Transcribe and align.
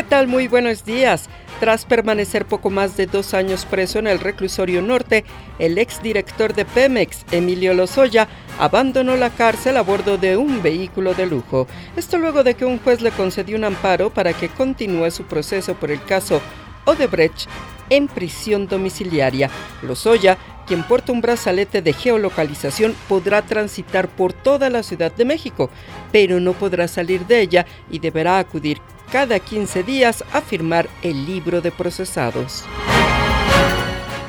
¿Qué 0.00 0.06
tal? 0.06 0.28
Muy 0.28 0.48
buenos 0.48 0.86
días. 0.86 1.28
Tras 1.60 1.84
permanecer 1.84 2.46
poco 2.46 2.70
más 2.70 2.96
de 2.96 3.04
dos 3.04 3.34
años 3.34 3.66
preso 3.66 3.98
en 3.98 4.06
el 4.06 4.18
reclusorio 4.18 4.80
norte, 4.80 5.26
el 5.58 5.76
exdirector 5.76 6.54
de 6.54 6.64
Pemex, 6.64 7.26
Emilio 7.32 7.74
Lozoya, 7.74 8.26
abandonó 8.58 9.14
la 9.16 9.28
cárcel 9.28 9.76
a 9.76 9.82
bordo 9.82 10.16
de 10.16 10.38
un 10.38 10.62
vehículo 10.62 11.12
de 11.12 11.26
lujo. 11.26 11.66
Esto 11.96 12.16
luego 12.16 12.42
de 12.44 12.54
que 12.54 12.64
un 12.64 12.78
juez 12.78 13.02
le 13.02 13.10
concedió 13.10 13.58
un 13.58 13.64
amparo 13.64 14.08
para 14.08 14.32
que 14.32 14.48
continúe 14.48 15.10
su 15.10 15.24
proceso 15.24 15.74
por 15.74 15.90
el 15.90 16.02
caso 16.02 16.40
Odebrecht 16.86 17.46
en 17.90 18.08
prisión 18.08 18.68
domiciliaria. 18.68 19.50
Lozoya, 19.82 20.38
quien 20.66 20.82
porta 20.82 21.12
un 21.12 21.20
brazalete 21.20 21.82
de 21.82 21.92
geolocalización, 21.92 22.94
podrá 23.06 23.42
transitar 23.42 24.08
por 24.08 24.32
toda 24.32 24.70
la 24.70 24.82
Ciudad 24.82 25.12
de 25.12 25.26
México, 25.26 25.68
pero 26.10 26.40
no 26.40 26.54
podrá 26.54 26.88
salir 26.88 27.26
de 27.26 27.42
ella 27.42 27.66
y 27.90 27.98
deberá 27.98 28.38
acudir 28.38 28.80
cada 29.10 29.40
15 29.40 29.82
días 29.82 30.24
a 30.32 30.40
firmar 30.40 30.88
el 31.02 31.26
libro 31.26 31.60
de 31.60 31.70
procesados. 31.70 32.64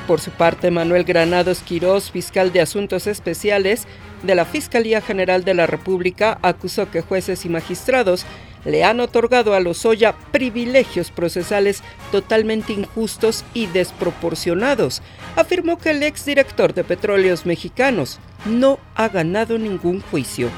Por 0.07 0.19
su 0.19 0.31
parte, 0.31 0.71
Manuel 0.71 1.03
Granados 1.03 1.59
Quirós, 1.59 2.11
fiscal 2.11 2.51
de 2.51 2.61
Asuntos 2.61 3.07
Especiales 3.07 3.87
de 4.23 4.35
la 4.35 4.45
Fiscalía 4.45 5.01
General 5.01 5.43
de 5.43 5.53
la 5.53 5.67
República, 5.67 6.39
acusó 6.41 6.89
que 6.89 7.01
jueces 7.01 7.45
y 7.45 7.49
magistrados 7.49 8.25
le 8.65 8.83
han 8.83 8.99
otorgado 8.99 9.53
a 9.53 9.59
Lozoya 9.59 10.15
privilegios 10.31 11.11
procesales 11.11 11.81
totalmente 12.11 12.73
injustos 12.73 13.45
y 13.53 13.67
desproporcionados. 13.67 15.01
Afirmó 15.35 15.77
que 15.77 15.91
el 15.91 16.03
exdirector 16.03 16.73
de 16.73 16.83
Petróleos 16.83 17.45
Mexicanos 17.45 18.19
no 18.45 18.79
ha 18.95 19.07
ganado 19.07 19.57
ningún 19.57 20.01
juicio. 20.01 20.49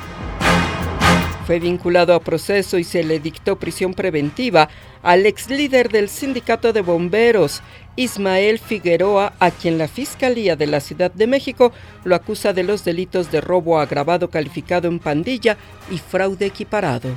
Fue 1.45 1.59
vinculado 1.59 2.13
a 2.13 2.22
proceso 2.22 2.77
y 2.77 2.86
se 2.86 3.03
le 3.03 3.19
dictó 3.19 3.58
prisión 3.58 3.94
preventiva 3.94 4.69
al 5.02 5.25
ex 5.25 5.50
líder 5.50 5.89
del 5.89 6.08
sindicato 6.08 6.72
de 6.72 6.81
bomberos, 6.81 7.61
Ismael 7.97 8.59
Figueroa, 8.59 9.33
a 9.39 9.52
quien 9.52 9.77
la 9.77 9.89
Fiscalía 9.89 10.55
de 10.55 10.67
la 10.67 10.80
Ciudad 10.80 11.11
de 11.11 11.27
México 11.27 11.73
lo 12.05 12.16
acusa 12.16 12.53
de 12.53 12.63
los 12.63 12.85
delitos 12.85 13.30
de 13.30 13.41
robo 13.41 13.80
agravado 13.80 14.30
calificado 14.30 14.88
en 14.88 15.00
pandilla 15.00 15.58
y 15.91 15.97
fraude 15.97 16.45
equiparado. 16.45 17.09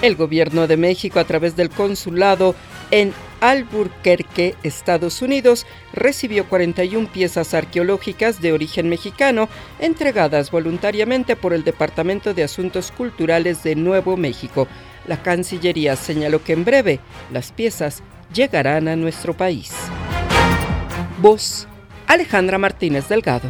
El 0.00 0.16
gobierno 0.16 0.66
de 0.66 0.78
México, 0.78 1.20
a 1.20 1.24
través 1.24 1.54
del 1.54 1.68
consulado 1.68 2.54
en 2.90 3.12
Albuquerque, 3.42 4.54
Estados 4.62 5.20
Unidos, 5.20 5.66
recibió 5.92 6.48
41 6.48 7.08
piezas 7.08 7.54
arqueológicas 7.54 8.40
de 8.40 8.52
origen 8.52 8.88
mexicano 8.88 9.48
entregadas 9.80 10.52
voluntariamente 10.52 11.34
por 11.34 11.52
el 11.52 11.64
Departamento 11.64 12.34
de 12.34 12.44
Asuntos 12.44 12.92
Culturales 12.92 13.64
de 13.64 13.74
Nuevo 13.74 14.16
México. 14.16 14.68
La 15.08 15.20
Cancillería 15.22 15.96
señaló 15.96 16.44
que 16.44 16.52
en 16.52 16.64
breve 16.64 17.00
las 17.32 17.50
piezas 17.50 18.02
llegarán 18.32 18.86
a 18.86 18.94
nuestro 18.94 19.34
país. 19.34 19.72
Voz 21.18 21.66
Alejandra 22.06 22.58
Martínez 22.58 23.08
Delgado. 23.08 23.48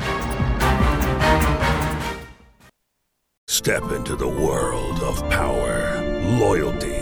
Step 3.48 3.92
into 3.94 4.16
the 4.16 4.26
world 4.26 5.02
of 5.02 5.22
power, 5.28 6.00
loyalty, 6.40 7.01